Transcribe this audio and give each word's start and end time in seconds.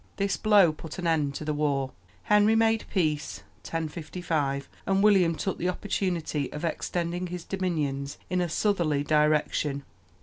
This 0.17 0.35
blow 0.35 0.71
put 0.71 0.97
an 0.97 1.05
end 1.05 1.35
to 1.35 1.45
the 1.45 1.53
war; 1.53 1.91
Henry 2.23 2.55
made 2.55 2.85
peace 2.89 3.41
(1055), 3.65 4.67
and 4.87 5.03
William 5.03 5.35
took 5.35 5.59
the 5.59 5.69
opportunity 5.69 6.51
of 6.51 6.65
extending 6.65 7.27
his 7.27 7.43
dominions 7.43 8.17
in 8.27 8.41
a 8.41 8.49
southerly 8.49 9.03
direction. 9.03 9.83